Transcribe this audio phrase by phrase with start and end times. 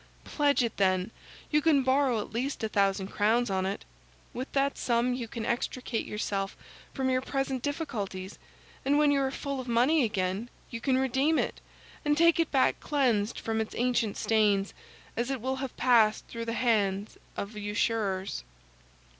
[0.23, 1.11] "Pledge it, then;
[1.51, 3.85] you can borrow at least a thousand crowns on it.
[4.33, 6.57] With that sum you can extricate yourself
[6.91, 8.39] from your present difficulties;
[8.83, 11.61] and when you are full of money again, you can redeem it,
[12.03, 14.73] and take it back cleansed from its ancient stains,
[15.15, 18.43] as it will have passed through the hands of usurers."